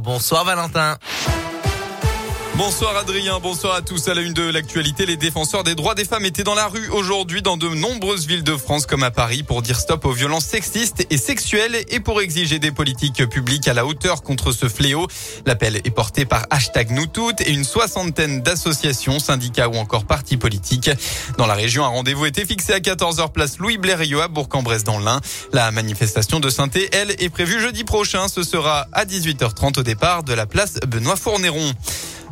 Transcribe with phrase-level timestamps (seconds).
[0.00, 0.96] Bonsoir Valentin.
[2.56, 4.06] Bonsoir Adrien, bonsoir à tous.
[4.06, 6.88] À la une de l'actualité, les défenseurs des droits des femmes étaient dans la rue
[6.90, 10.44] aujourd'hui dans de nombreuses villes de France comme à Paris pour dire stop aux violences
[10.44, 15.08] sexistes et sexuelles et pour exiger des politiques publiques à la hauteur contre ce fléau.
[15.46, 20.36] L'appel est porté par hashtag nous toutes et une soixantaine d'associations, syndicats ou encore partis
[20.36, 20.90] politiques.
[21.38, 25.00] Dans la région, un rendez-vous était fixé à 14h place Louis Blériot à Bourg-en-Bresse dans
[25.00, 25.20] l'Ain.
[25.52, 28.28] La manifestation de synthé, elle, est prévue jeudi prochain.
[28.28, 31.74] Ce sera à 18h30 au départ de la place Benoît Fournéron.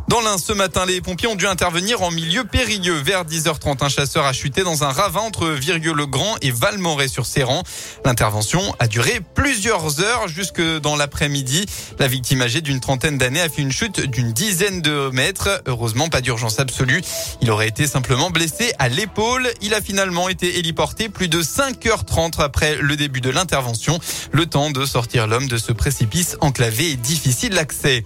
[0.08, 2.96] Dans l'un, ce matin, les pompiers ont dû intervenir en milieu périlleux.
[2.96, 7.62] Vers 10h30, un chasseur a chuté dans un ravin entre Virgueux-le-Grand et Valmorey-sur-Séran.
[8.04, 11.66] L'intervention a duré plusieurs heures jusque dans l'après-midi.
[11.98, 15.62] La victime âgée d'une trentaine d'années a fait une chute d'une dizaine de mètres.
[15.66, 17.00] Heureusement, pas d'urgence absolue.
[17.40, 19.48] Il aurait été simplement blessé à l'épaule.
[19.62, 23.98] Il a finalement été héliporté plus de 5h30 après le début de l'intervention.
[24.32, 28.04] Le temps de sortir l'homme de ce précipice enclavé et difficile d'accès.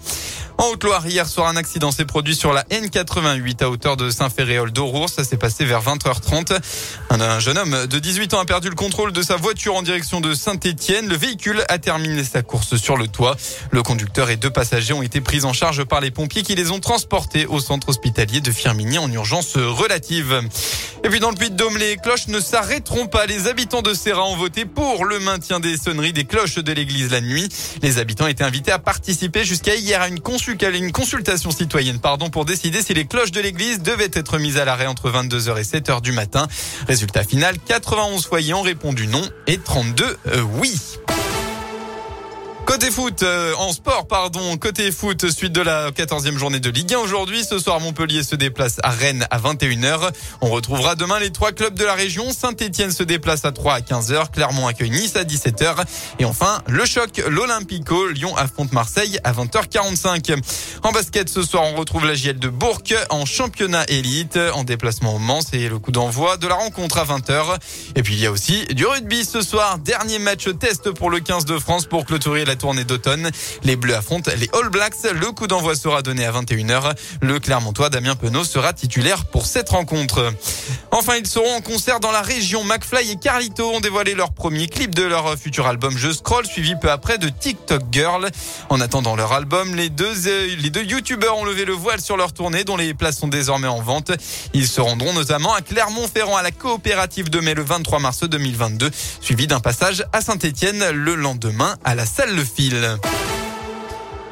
[0.59, 4.71] En Haute-Loire, hier soir, un accident s'est produit sur la N88 à hauteur de Saint-Féréol
[4.71, 5.11] d'Aurour.
[5.11, 6.59] Ça s'est passé vers 20h30.
[7.11, 10.23] Un, jeune homme de 18 ans a perdu le contrôle de sa voiture en direction
[10.23, 11.09] de Saint-Étienne.
[11.09, 13.37] Le véhicule a terminé sa course sur le toit.
[13.71, 16.71] Le conducteur et deux passagers ont été pris en charge par les pompiers qui les
[16.71, 20.41] ont transportés au centre hospitalier de Firminy en urgence relative.
[21.07, 23.27] Et puis dans le Puy-de-Dôme, les cloches ne s'arrêteront pas.
[23.27, 27.13] Les habitants de Serra ont voté pour le maintien des sonneries des cloches de l'église
[27.13, 27.49] la nuit.
[27.81, 32.83] Les habitants étaient invités à participer jusqu'à hier à une consultation citoyenne pardon, pour décider
[32.83, 36.11] si les cloches de l'église devaient être mises à l'arrêt entre 22h et 7h du
[36.11, 36.49] matin.
[36.89, 40.75] Résultat final, 91 foyers ont répondu non et 32 euh, oui.
[42.77, 46.93] Côté foot, euh, en sport, pardon, côté foot, suite de la 14e journée de Ligue
[46.93, 47.43] 1 aujourd'hui.
[47.43, 50.11] Ce soir, Montpellier se déplace à Rennes à 21h.
[50.43, 52.31] On retrouvera demain les trois clubs de la région.
[52.31, 54.31] Saint-Etienne se déplace à 3 à 15h.
[54.31, 55.87] Clermont accueille Nice à 17h.
[56.19, 58.09] Et enfin, le choc, l'Olympico.
[58.09, 60.39] Lyon affronte Marseille à 20h45.
[60.83, 64.39] En basket, ce soir, on retrouve la JL de Bourg en championnat élite.
[64.53, 67.57] En déplacement au Mans, c'est le coup d'envoi de la rencontre à 20h.
[67.95, 69.79] Et puis, il y a aussi du rugby ce soir.
[69.79, 73.31] Dernier match test pour le 15 de France pour clôturer la tournée d'automne.
[73.63, 74.95] Les Bleus affrontent les All Blacks.
[75.13, 76.95] Le coup d'envoi sera donné à 21h.
[77.21, 80.33] Le Clermontois Damien Penaud sera titulaire pour cette rencontre.
[80.91, 82.65] Enfin, ils seront en concert dans la région.
[82.65, 86.75] McFly et Carlito ont dévoilé leur premier clip de leur futur album Je Scroll, suivi
[86.81, 88.29] peu après de TikTok Girl.
[88.69, 90.13] En attendant leur album, les deux,
[90.59, 93.69] les deux youtubeurs ont levé le voile sur leur tournée, dont les places sont désormais
[93.69, 94.11] en vente.
[94.55, 98.91] Ils se rendront notamment à Clermont-Ferrand à la coopérative de mai le 23 mars 2022,
[99.21, 102.45] suivi d'un passage à Saint-Etienne le lendemain à la salle Le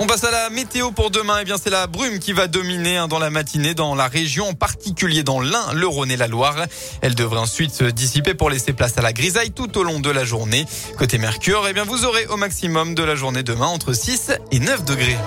[0.00, 1.38] On passe à la météo pour demain.
[1.40, 4.48] Eh bien, c'est la brume qui va dominer hein, dans la matinée dans la région,
[4.48, 6.56] en particulier dans l'Ain, le Rhône et la Loire.
[7.02, 10.10] Elle devrait ensuite se dissiper pour laisser place à la grisaille tout au long de
[10.10, 10.64] la journée.
[10.98, 14.58] Côté Mercure, eh bien, vous aurez au maximum de la journée demain entre 6 et
[14.58, 15.18] 9 degrés.